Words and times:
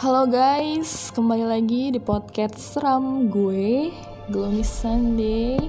Halo 0.00 0.24
guys, 0.24 1.12
kembali 1.12 1.44
lagi 1.44 1.92
di 1.92 2.00
podcast 2.00 2.56
seram 2.56 3.28
gue, 3.28 3.92
Gloomy 4.32 4.64
Sunday. 4.64 5.60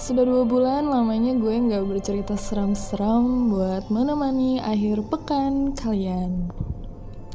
Sudah 0.00 0.24
dua 0.24 0.48
bulan 0.48 0.88
lamanya 0.88 1.36
gue 1.36 1.52
nggak 1.52 1.84
bercerita 1.84 2.32
seram-seram 2.32 3.52
buat 3.52 3.92
menemani 3.92 4.56
akhir 4.64 5.04
pekan 5.12 5.76
kalian. 5.76 6.48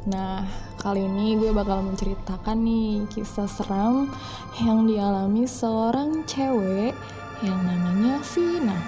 Nah, 0.09 0.41
kali 0.81 1.05
ini 1.05 1.37
gue 1.37 1.53
bakal 1.53 1.85
menceritakan 1.85 2.57
nih 2.65 3.05
kisah 3.13 3.45
seram 3.45 4.09
yang 4.57 4.89
dialami 4.89 5.45
seorang 5.45 6.25
cewek 6.25 6.97
yang 7.45 7.61
namanya 7.61 8.17
Vina. 8.33 8.79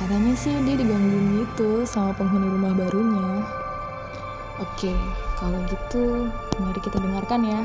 Katanya 0.00 0.32
sih 0.32 0.56
dia 0.64 0.80
digangguin 0.80 1.44
gitu 1.44 1.84
sama 1.84 2.16
penghuni 2.16 2.48
rumah 2.48 2.72
barunya. 2.72 3.44
Oke, 4.64 4.96
kalau 5.42 5.58
gitu 5.66 6.30
mari 6.62 6.78
kita 6.78 7.02
dengarkan 7.02 7.42
ya. 7.42 7.60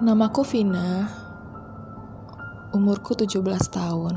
Namaku 0.00 0.48
Vina. 0.48 1.12
Umurku 2.72 3.12
17 3.12 3.44
tahun. 3.68 4.16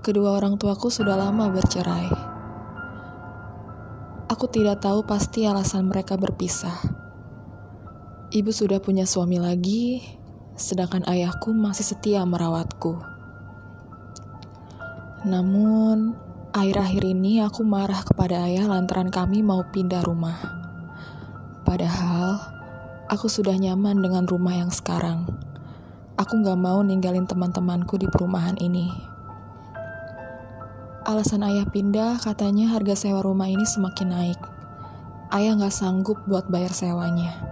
Kedua 0.00 0.40
orang 0.40 0.56
tuaku 0.56 0.88
sudah 0.88 1.20
lama 1.20 1.52
bercerai. 1.52 2.33
Aku 4.24 4.48
tidak 4.48 4.80
tahu 4.80 5.04
pasti 5.04 5.44
alasan 5.44 5.84
mereka 5.84 6.16
berpisah. 6.16 6.80
Ibu 8.32 8.50
sudah 8.56 8.80
punya 8.80 9.04
suami 9.04 9.36
lagi, 9.36 10.00
sedangkan 10.56 11.04
ayahku 11.04 11.52
masih 11.52 11.84
setia 11.84 12.24
merawatku. 12.24 12.96
Namun, 15.28 16.16
akhir-akhir 16.56 17.04
ini 17.04 17.44
aku 17.44 17.68
marah 17.68 18.00
kepada 18.00 18.48
ayah 18.48 18.64
lantaran 18.64 19.12
kami 19.12 19.44
mau 19.44 19.60
pindah 19.68 20.00
rumah. 20.00 20.40
Padahal, 21.68 22.40
aku 23.12 23.28
sudah 23.28 23.52
nyaman 23.60 24.00
dengan 24.00 24.24
rumah 24.24 24.56
yang 24.56 24.72
sekarang. 24.72 25.28
Aku 26.16 26.40
gak 26.40 26.56
mau 26.56 26.80
ninggalin 26.80 27.28
teman-temanku 27.28 28.00
di 28.00 28.08
perumahan 28.08 28.56
ini. 28.56 29.13
Alasan 31.04 31.44
ayah 31.44 31.68
pindah 31.68 32.16
katanya 32.16 32.72
harga 32.72 32.96
sewa 32.96 33.20
rumah 33.20 33.44
ini 33.44 33.68
semakin 33.68 34.08
naik. 34.08 34.40
Ayah 35.28 35.52
gak 35.60 35.76
sanggup 35.76 36.16
buat 36.24 36.48
bayar 36.48 36.72
sewanya. 36.72 37.44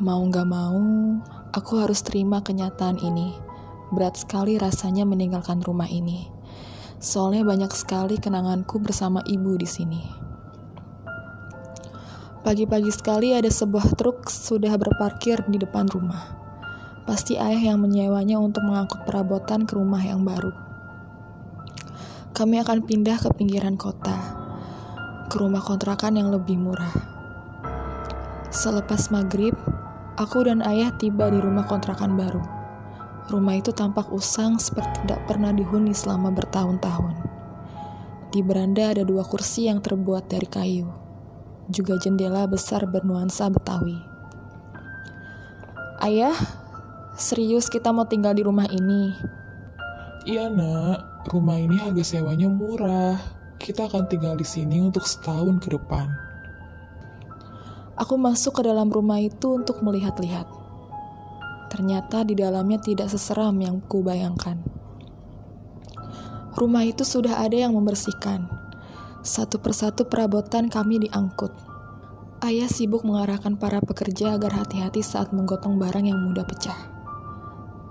Mau 0.00 0.24
gak 0.32 0.48
mau, 0.48 0.80
aku 1.52 1.72
harus 1.76 2.00
terima 2.00 2.40
kenyataan 2.40 2.96
ini. 3.04 3.36
Berat 3.92 4.16
sekali 4.16 4.56
rasanya 4.56 5.04
meninggalkan 5.04 5.60
rumah 5.60 5.92
ini. 5.92 6.32
Soalnya 7.04 7.44
banyak 7.44 7.68
sekali 7.76 8.16
kenanganku 8.16 8.80
bersama 8.80 9.20
ibu 9.28 9.60
di 9.60 9.68
sini. 9.68 10.00
Pagi-pagi 12.48 12.88
sekali 12.88 13.36
ada 13.36 13.52
sebuah 13.52 13.92
truk 13.92 14.32
sudah 14.32 14.72
berparkir 14.80 15.44
di 15.52 15.60
depan 15.60 15.84
rumah. 15.92 16.32
Pasti 17.04 17.36
ayah 17.36 17.76
yang 17.76 17.84
menyewanya 17.84 18.40
untuk 18.40 18.64
mengangkut 18.64 19.04
perabotan 19.04 19.68
ke 19.68 19.76
rumah 19.76 20.00
yang 20.00 20.24
baru 20.24 20.72
kami 22.34 22.58
akan 22.58 22.82
pindah 22.82 23.14
ke 23.22 23.30
pinggiran 23.38 23.78
kota, 23.78 24.18
ke 25.30 25.38
rumah 25.38 25.62
kontrakan 25.62 26.18
yang 26.18 26.34
lebih 26.34 26.58
murah. 26.58 26.90
Selepas 28.50 29.14
maghrib, 29.14 29.54
aku 30.18 30.42
dan 30.42 30.58
ayah 30.66 30.90
tiba 30.98 31.30
di 31.30 31.38
rumah 31.38 31.62
kontrakan 31.62 32.18
baru. 32.18 32.42
Rumah 33.30 33.54
itu 33.54 33.70
tampak 33.70 34.10
usang 34.10 34.58
seperti 34.58 35.06
tidak 35.06 35.30
pernah 35.30 35.54
dihuni 35.54 35.94
selama 35.94 36.34
bertahun-tahun. 36.34 37.14
Di 38.34 38.42
beranda 38.42 38.90
ada 38.90 39.06
dua 39.06 39.22
kursi 39.22 39.70
yang 39.70 39.78
terbuat 39.78 40.26
dari 40.26 40.50
kayu, 40.50 40.90
juga 41.70 42.02
jendela 42.02 42.50
besar 42.50 42.82
bernuansa 42.90 43.46
Betawi. 43.46 44.02
Ayah, 46.02 46.34
serius 47.14 47.70
kita 47.70 47.94
mau 47.94 48.10
tinggal 48.10 48.34
di 48.34 48.42
rumah 48.42 48.66
ini? 48.66 49.14
Iya 50.24 50.48
nak, 50.48 51.28
rumah 51.28 51.60
ini 51.60 51.76
harga 51.76 52.16
sewanya 52.16 52.48
murah. 52.48 53.20
Kita 53.60 53.92
akan 53.92 54.08
tinggal 54.08 54.40
di 54.40 54.46
sini 54.48 54.80
untuk 54.80 55.04
setahun 55.04 55.60
ke 55.60 55.68
depan. 55.76 56.08
Aku 58.00 58.16
masuk 58.16 58.56
ke 58.56 58.62
dalam 58.64 58.88
rumah 58.88 59.20
itu 59.20 59.60
untuk 59.60 59.84
melihat-lihat. 59.84 60.48
Ternyata 61.68 62.24
di 62.24 62.40
dalamnya 62.40 62.80
tidak 62.80 63.12
seseram 63.12 63.52
yang 63.60 63.84
kubayangkan. 63.84 64.64
Rumah 66.56 66.88
itu 66.88 67.04
sudah 67.04 67.44
ada 67.44 67.68
yang 67.68 67.76
membersihkan. 67.76 68.48
Satu 69.20 69.60
persatu 69.60 70.08
perabotan 70.08 70.72
kami 70.72 71.04
diangkut. 71.04 71.52
Ayah 72.40 72.72
sibuk 72.72 73.04
mengarahkan 73.04 73.60
para 73.60 73.84
pekerja 73.84 74.40
agar 74.40 74.56
hati-hati 74.56 75.04
saat 75.04 75.36
menggotong 75.36 75.76
barang 75.76 76.08
yang 76.08 76.16
mudah 76.16 76.48
pecah. 76.48 76.80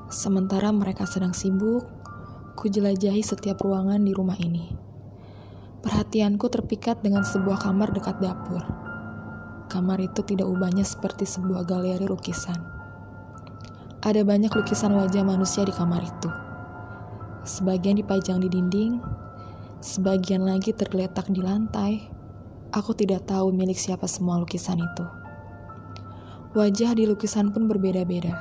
Sementara 0.10 0.74
mereka 0.74 1.06
sedang 1.06 1.38
sibuk, 1.38 1.93
Ku 2.54 2.70
jelajahi 2.70 3.26
setiap 3.26 3.66
ruangan 3.66 3.98
di 4.06 4.14
rumah 4.14 4.38
ini. 4.38 4.70
Perhatianku 5.82 6.54
terpikat 6.54 7.02
dengan 7.02 7.26
sebuah 7.26 7.66
kamar 7.66 7.90
dekat 7.98 8.22
dapur. 8.22 8.62
Kamar 9.74 9.98
itu 9.98 10.22
tidak 10.22 10.46
ubahnya 10.46 10.86
seperti 10.86 11.26
sebuah 11.26 11.66
galeri 11.66 12.06
lukisan. 12.06 12.62
Ada 14.06 14.22
banyak 14.22 14.54
lukisan 14.54 14.94
wajah 14.94 15.26
manusia 15.26 15.66
di 15.66 15.74
kamar 15.74 16.06
itu. 16.06 16.30
Sebagian 17.42 17.98
dipajang 17.98 18.38
di 18.38 18.54
dinding, 18.54 19.02
sebagian 19.82 20.46
lagi 20.46 20.78
tergeletak 20.78 21.34
di 21.34 21.42
lantai. 21.42 22.06
Aku 22.70 22.94
tidak 22.94 23.26
tahu 23.26 23.50
milik 23.50 23.82
siapa 23.82 24.06
semua 24.06 24.38
lukisan 24.38 24.78
itu. 24.78 25.06
Wajah 26.54 26.94
di 26.94 27.10
lukisan 27.10 27.50
pun 27.50 27.66
berbeda-beda. 27.66 28.38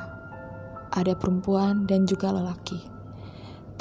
Ada 0.92 1.16
perempuan 1.16 1.88
dan 1.88 2.04
juga 2.04 2.28
lelaki. 2.28 2.91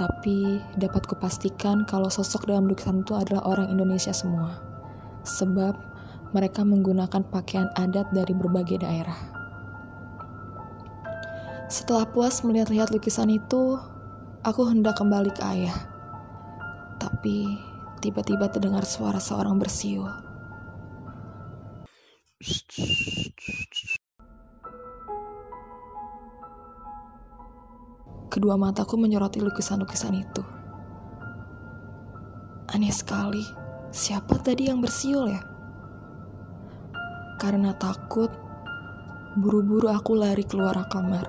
Tapi 0.01 0.57
dapat 0.81 1.06
kupastikan 1.06 1.85
kalau 1.85 2.09
sosok 2.09 2.50
dalam 2.50 2.66
lukisan 2.66 3.06
itu 3.06 3.13
adalah 3.13 3.45
orang 3.45 3.69
Indonesia 3.69 4.09
semua. 4.09 4.57
Sebab 5.22 5.78
mereka 6.34 6.66
menggunakan 6.66 7.22
pakaian 7.29 7.69
adat 7.78 8.09
dari 8.09 8.34
berbagai 8.34 8.81
daerah. 8.81 9.19
Setelah 11.69 12.09
puas 12.09 12.41
melihat-lihat 12.41 12.90
lukisan 12.90 13.29
itu, 13.29 13.78
aku 14.41 14.73
hendak 14.73 14.97
kembali 14.97 15.38
ke 15.38 15.45
ayah. 15.45 15.78
Tapi 16.97 17.61
tiba-tiba 18.01 18.50
terdengar 18.50 18.90
suara 18.90 19.22
seorang 19.22 19.61
bersiul. 19.61 20.09
Kedua 28.31 28.56
mataku 28.56 28.96
menyoroti 28.96 29.44
lukisan-lukisan 29.44 30.16
itu. 30.16 30.40
Aneh 32.72 32.96
sekali, 32.96 33.44
siapa 33.92 34.40
tadi 34.40 34.72
yang 34.72 34.80
bersiul 34.80 35.28
ya? 35.28 35.44
Karena 37.36 37.75
takut, 37.75 38.31
buru-buru 39.36 39.91
aku 39.91 40.16
lari 40.16 40.47
keluar 40.47 40.80
kamar. 40.88 41.28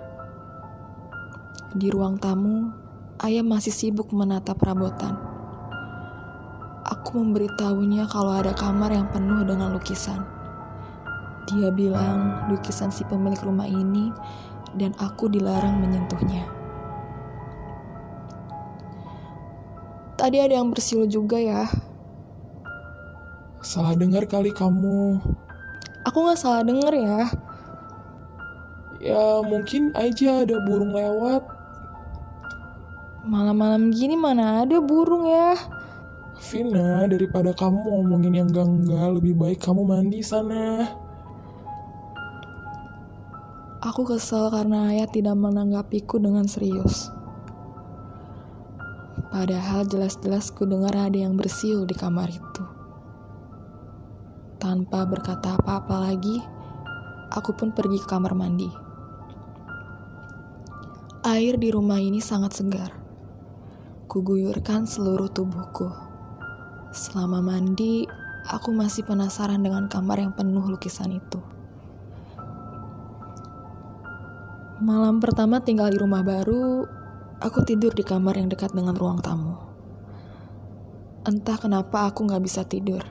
Di 1.75 1.91
ruang 1.91 2.23
tamu, 2.23 2.71
ayah 3.27 3.43
masih 3.43 3.75
sibuk 3.75 4.15
menatap 4.15 4.63
perabotan. 4.63 5.19
Aku 6.87 7.19
memberitahunya 7.19 8.07
kalau 8.07 8.39
ada 8.39 8.55
kamar 8.55 8.95
yang 8.95 9.11
penuh 9.11 9.43
dengan 9.43 9.75
lukisan. 9.75 10.23
Dia 11.51 11.75
bilang 11.75 12.47
lukisan 12.47 12.95
si 12.95 13.03
pemilik 13.03 13.43
rumah 13.43 13.67
ini 13.67 14.15
dan 14.79 14.95
aku 15.03 15.27
dilarang 15.27 15.83
menyentuhnya. 15.83 16.52
Tadi 20.23 20.39
ada 20.39 20.55
yang 20.55 20.71
bersiul 20.71 21.11
juga 21.11 21.35
ya. 21.35 21.67
Salah 23.59 23.99
dengar 23.99 24.23
kali 24.31 24.55
kamu. 24.55 25.19
Aku 26.07 26.19
nggak 26.23 26.39
salah 26.39 26.63
denger 26.63 26.95
ya. 26.95 27.21
Ya 29.03 29.43
mungkin 29.43 29.91
aja 29.99 30.47
ada 30.47 30.63
burung 30.63 30.95
lewat. 30.95 31.43
Malam-malam 33.27 33.91
gini 33.91 34.15
mana 34.15 34.63
ada 34.63 34.79
burung 34.79 35.27
ya? 35.27 35.59
Vina, 36.39 37.03
daripada 37.11 37.51
kamu 37.51 37.83
ngomongin 37.83 38.47
yang 38.47 38.51
gangga, 38.55 39.11
lebih 39.11 39.35
baik 39.35 39.59
kamu 39.59 39.83
mandi 39.83 40.23
sana. 40.23 40.87
Aku 43.83 44.07
kesel 44.07 44.55
karena 44.55 44.95
ayah 44.95 45.11
tidak 45.11 45.35
menanggapiku 45.35 46.23
dengan 46.23 46.47
serius. 46.47 47.11
Padahal 49.33 49.89
jelas-jelas 49.89 50.53
ku 50.53 50.69
dengar 50.69 50.93
ada 50.93 51.17
yang 51.17 51.41
bersiul 51.41 51.89
di 51.89 51.97
kamar 51.97 52.29
itu. 52.29 52.65
Tanpa 54.61 55.09
berkata 55.09 55.57
apa-apa 55.57 56.13
lagi, 56.13 56.37
aku 57.33 57.57
pun 57.57 57.73
pergi 57.73 57.97
ke 57.97 58.07
kamar 58.13 58.37
mandi. 58.37 58.69
Air 61.25 61.57
di 61.57 61.73
rumah 61.73 61.97
ini 61.97 62.21
sangat 62.21 62.61
segar. 62.61 62.93
Kuguyurkan 64.05 64.85
seluruh 64.85 65.33
tubuhku. 65.33 65.89
Selama 66.93 67.41
mandi, 67.41 68.05
aku 68.53 68.69
masih 68.77 69.09
penasaran 69.09 69.65
dengan 69.65 69.89
kamar 69.89 70.21
yang 70.21 70.37
penuh 70.37 70.69
lukisan 70.69 71.09
itu. 71.09 71.41
Malam 74.85 75.25
pertama 75.25 75.65
tinggal 75.65 75.89
di 75.89 75.97
rumah 75.97 76.21
baru, 76.21 76.85
aku 77.43 77.67
tidur 77.67 77.91
di 77.91 78.07
kamar 78.07 78.39
yang 78.39 78.47
dekat 78.47 78.71
dengan 78.71 78.95
ruang 78.95 79.19
tamu. 79.19 79.59
Entah 81.27 81.59
kenapa 81.59 82.07
aku 82.07 82.31
gak 82.31 82.43
bisa 82.43 82.63
tidur. 82.63 83.03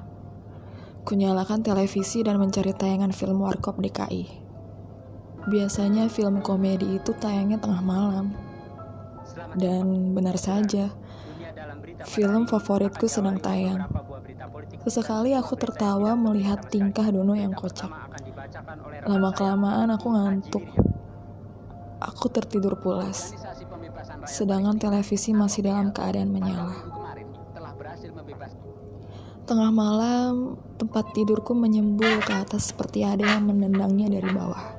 Kunyalakan 1.04 1.60
televisi 1.60 2.24
dan 2.24 2.39
mencari 2.39 2.72
tayangan 2.72 3.12
film 3.12 3.44
Warkop 3.44 3.83
DKI. 3.83 4.39
Biasanya 5.51 6.07
film 6.07 6.39
komedi 6.39 6.95
itu 6.95 7.12
tayangnya 7.12 7.60
tengah 7.60 7.83
malam. 7.83 8.31
Dan 9.51 10.16
benar 10.16 10.39
saja, 10.39 10.95
film 12.07 12.48
favoritku 12.48 13.12
sedang 13.12 13.36
tayang. 13.42 13.84
Sesekali 14.88 15.36
aku 15.36 15.60
tertawa 15.60 16.16
melihat 16.16 16.72
tingkah 16.72 17.10
Dono 17.12 17.36
yang 17.36 17.51
kocak. 17.51 17.89
Lama-kelamaan 19.04 19.92
aku 19.92 20.07
ngantuk. 20.13 20.66
Aku 22.01 22.30
tertidur 22.30 22.77
pulas. 22.80 23.34
Sedangkan 24.25 24.77
televisi 24.77 25.33
masih 25.33 25.65
dalam 25.65 25.89
keadaan 25.89 26.29
menyala. 26.29 26.75
Tengah 29.41 29.71
malam, 29.73 30.56
tempat 30.77 31.12
tidurku 31.12 31.51
menyembul 31.57 32.21
ke 32.23 32.33
atas 32.39 32.71
seperti 32.71 33.03
ada 33.03 33.25
yang 33.35 33.50
menendangnya 33.50 34.07
dari 34.07 34.29
bawah. 34.31 34.77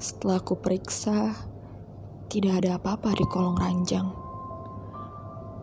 Setelah 0.00 0.40
ku 0.42 0.58
periksa, 0.58 1.36
tidak 2.32 2.64
ada 2.64 2.80
apa-apa 2.80 3.14
di 3.14 3.24
kolong 3.28 3.58
ranjang. 3.60 4.08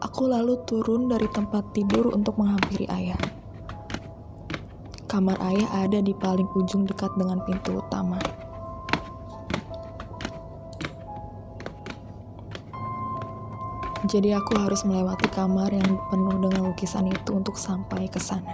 Aku 0.06 0.30
lalu 0.30 0.62
turun 0.70 1.10
dari 1.10 1.26
tempat 1.32 1.74
tidur 1.74 2.14
untuk 2.14 2.38
menghampiri 2.38 2.86
ayah. 2.94 3.20
Kamar 5.10 5.40
ayah 5.50 5.88
ada 5.88 6.00
di 6.04 6.14
paling 6.14 6.50
ujung 6.54 6.86
dekat 6.86 7.14
dengan 7.18 7.42
pintu 7.48 7.80
utama. 7.80 8.20
Jadi 14.06 14.38
aku 14.38 14.54
harus 14.62 14.86
melewati 14.86 15.26
kamar 15.34 15.74
yang 15.74 15.98
penuh 16.14 16.38
dengan 16.38 16.70
lukisan 16.70 17.10
itu 17.10 17.34
untuk 17.34 17.58
sampai 17.58 18.06
ke 18.06 18.22
sana. 18.22 18.54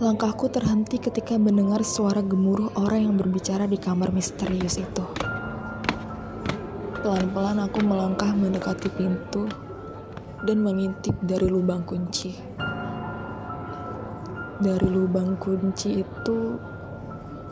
Langkahku 0.00 0.48
terhenti 0.48 0.96
ketika 0.96 1.36
mendengar 1.36 1.84
suara 1.84 2.24
gemuruh 2.24 2.72
orang 2.80 3.04
yang 3.04 3.14
berbicara 3.20 3.68
di 3.68 3.76
kamar 3.76 4.16
misterius 4.16 4.80
itu. 4.80 5.04
Pelan-pelan 7.04 7.60
aku 7.60 7.84
melangkah 7.84 8.32
mendekati 8.32 8.88
pintu 8.88 9.44
dan 10.48 10.64
mengintip 10.64 11.12
dari 11.20 11.52
lubang 11.52 11.84
kunci. 11.84 12.32
Dari 14.56 14.88
lubang 14.88 15.36
kunci 15.36 16.00
itu, 16.00 16.38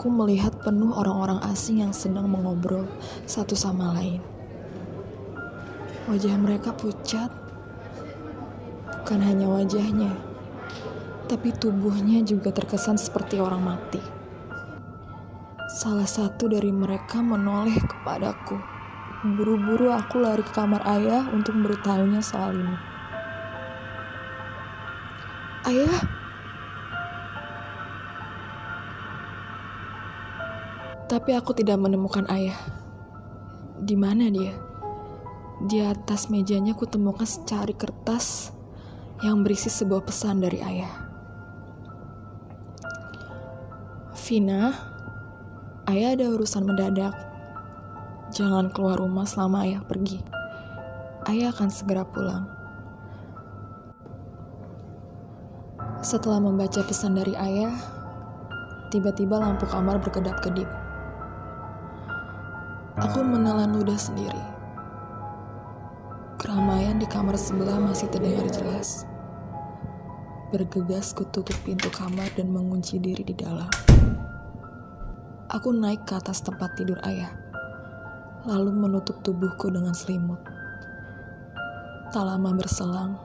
ku 0.00 0.08
melihat 0.08 0.56
penuh 0.64 0.96
orang-orang 0.96 1.44
asing 1.52 1.84
yang 1.84 1.92
sedang 1.92 2.32
mengobrol 2.32 2.88
satu 3.28 3.52
sama 3.52 3.92
lain. 4.00 4.39
Wajah 6.08 6.36
mereka 6.40 6.72
pucat. 6.72 7.28
Bukan 9.00 9.20
hanya 9.26 9.50
wajahnya, 9.50 10.14
tapi 11.26 11.50
tubuhnya 11.50 12.22
juga 12.22 12.54
terkesan 12.54 12.94
seperti 12.94 13.42
orang 13.42 13.58
mati. 13.58 13.98
Salah 15.66 16.06
satu 16.06 16.46
dari 16.46 16.70
mereka 16.70 17.18
menoleh 17.18 17.74
kepadaku. 17.74 18.54
Buru-buru 19.34 19.90
aku 19.90 20.22
lari 20.22 20.46
ke 20.46 20.52
kamar 20.54 20.86
ayah 20.86 21.26
untuk 21.34 21.58
memberitahunya 21.58 22.22
soal 22.22 22.54
ini. 22.54 22.78
Ayah, 25.66 26.00
tapi 31.10 31.34
aku 31.34 31.50
tidak 31.52 31.82
menemukan 31.82 32.24
ayah. 32.30 32.56
Di 33.74 33.98
mana 33.98 34.30
dia? 34.30 34.69
Di 35.60 35.84
atas 35.84 36.32
mejanya 36.32 36.72
kutemukan 36.72 37.28
secari 37.28 37.76
kertas 37.76 38.48
yang 39.20 39.44
berisi 39.44 39.68
sebuah 39.68 40.00
pesan 40.08 40.40
dari 40.40 40.56
ayah. 40.64 40.88
Vina, 44.16 44.72
ayah 45.84 46.16
ada 46.16 46.32
urusan 46.32 46.64
mendadak. 46.64 47.12
Jangan 48.32 48.72
keluar 48.72 48.96
rumah 49.04 49.28
selama 49.28 49.68
ayah 49.68 49.84
pergi. 49.84 50.24
Ayah 51.28 51.52
akan 51.52 51.68
segera 51.68 52.08
pulang. 52.08 52.48
Setelah 56.00 56.40
membaca 56.40 56.80
pesan 56.80 57.20
dari 57.20 57.36
ayah, 57.36 57.76
tiba-tiba 58.88 59.36
lampu 59.36 59.68
kamar 59.68 60.00
berkedap-kedip. 60.00 60.70
Aku 62.96 63.20
menelan 63.20 63.76
ludah 63.76 64.00
sendiri. 64.00 64.59
Keramaian 66.40 66.96
di 66.96 67.04
kamar 67.04 67.36
sebelah 67.36 67.76
masih 67.76 68.08
terdengar 68.08 68.48
jelas. 68.48 69.04
Bergegas 70.48 71.12
kututup 71.12 71.52
pintu 71.68 71.92
kamar 71.92 72.32
dan 72.32 72.48
mengunci 72.48 72.96
diri 72.96 73.20
di 73.20 73.36
dalam. 73.36 73.68
Aku 75.52 75.68
naik 75.76 76.08
ke 76.08 76.16
atas 76.16 76.40
tempat 76.40 76.80
tidur 76.80 76.96
ayah, 77.04 77.28
lalu 78.48 78.72
menutup 78.72 79.20
tubuhku 79.20 79.68
dengan 79.68 79.92
selimut. 79.92 80.40
Tak 82.08 82.24
lama 82.24 82.56
berselang, 82.56 83.20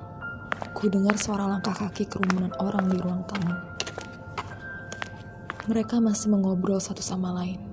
ku 0.76 0.92
dengar 0.92 1.16
suara 1.16 1.48
langkah 1.48 1.72
kaki 1.72 2.12
kerumunan 2.12 2.52
orang 2.60 2.92
di 2.92 3.00
ruang 3.00 3.24
tamu. 3.32 3.56
Mereka 5.72 6.04
masih 6.04 6.36
mengobrol 6.36 6.84
satu 6.84 7.00
sama 7.00 7.32
lain. 7.32 7.64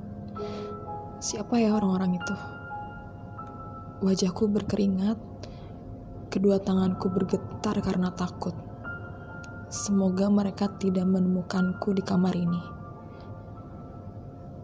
Siapa 1.19 1.59
ya 1.59 1.75
orang-orang 1.75 2.15
itu? 2.23 2.37
Wajahku 4.07 4.47
berkeringat 4.47 5.32
Kedua 6.33 6.57
tanganku 6.57 7.13
bergetar 7.13 7.77
karena 7.85 8.09
takut. 8.09 8.57
Semoga 9.69 10.33
mereka 10.33 10.65
tidak 10.81 11.05
menemukanku 11.05 11.93
di 11.93 12.01
kamar 12.01 12.33
ini. 12.33 12.57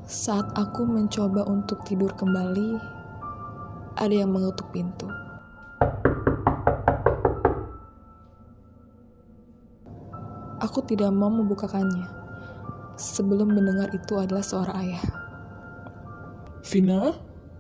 Saat 0.09 0.57
aku 0.57 0.89
mencoba 0.89 1.45
untuk 1.45 1.85
tidur 1.85 2.17
kembali, 2.17 2.81
ada 4.01 4.15
yang 4.17 4.33
mengetuk 4.33 4.65
pintu. 4.73 5.13
Aku 10.65 10.81
tidak 10.89 11.13
mau 11.13 11.29
membukakannya 11.29 12.09
sebelum 12.97 13.53
mendengar 13.53 13.93
itu 13.93 14.17
adalah 14.17 14.41
suara 14.41 14.73
ayah. 14.81 15.05
Vina, 16.65 17.13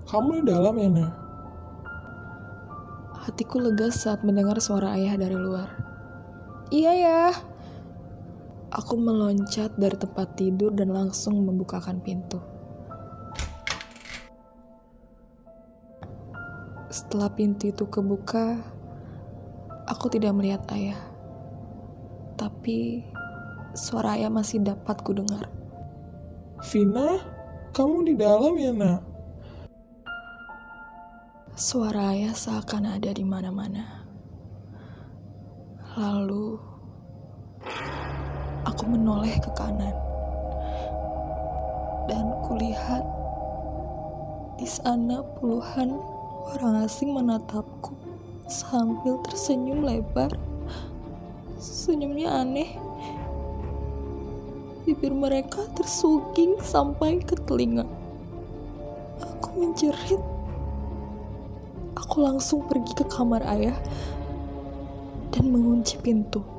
kamu 0.09 0.41
di 0.41 0.43
dalam 0.49 0.81
ya, 0.81 0.88
Nak? 0.88 1.28
Hatiku 3.29 3.61
lega 3.61 3.93
saat 3.93 4.25
mendengar 4.25 4.57
suara 4.57 4.97
ayah 4.97 5.21
dari 5.21 5.37
luar. 5.37 5.69
Iya 6.73 6.93
ya. 6.97 7.23
Aku 8.73 8.97
meloncat 8.97 9.77
dari 9.77 10.01
tempat 10.01 10.33
tidur 10.33 10.73
dan 10.73 10.97
langsung 10.97 11.45
membukakan 11.45 12.01
pintu. 12.01 12.41
Setelah 16.89 17.29
pintu 17.37 17.69
itu 17.69 17.85
kebuka, 17.85 18.65
aku 19.85 20.09
tidak 20.09 20.33
melihat 20.33 20.65
ayah. 20.73 20.97
Tapi 22.41 23.05
suara 23.77 24.17
ayah 24.17 24.33
masih 24.33 24.65
dapat 24.65 25.05
ku 25.05 25.13
dengar. 25.13 25.53
Vina, 26.65 27.21
kamu 27.77 28.09
di 28.09 28.15
dalam 28.17 28.57
ya, 28.57 28.73
Nak? 28.73 29.08
Suara 31.59 32.15
ayah 32.15 32.38
seakan 32.38 32.87
ada 32.87 33.11
di 33.11 33.27
mana-mana. 33.27 34.07
Lalu, 35.99 36.55
aku 38.62 38.87
menoleh 38.87 39.35
ke 39.43 39.50
kanan. 39.59 39.91
Dan 42.07 42.31
kulihat 42.47 43.03
di 44.55 44.71
sana 44.71 45.27
puluhan 45.43 45.99
orang 46.47 46.87
asing 46.87 47.11
menatapku 47.11 47.91
sambil 48.47 49.19
tersenyum 49.27 49.83
lebar. 49.83 50.31
Senyumnya 51.59 52.38
aneh. 52.38 52.71
Bibir 54.87 55.11
mereka 55.11 55.67
tersuging 55.75 56.62
sampai 56.62 57.19
ke 57.19 57.35
telinga. 57.35 57.83
Aku 59.19 59.59
menjerit 59.59 60.38
Aku 61.99 62.23
langsung 62.23 62.62
pergi 62.71 62.95
ke 62.95 63.05
kamar 63.11 63.43
ayah 63.59 63.75
dan 65.35 65.50
mengunci 65.50 65.99
pintu. 65.99 66.58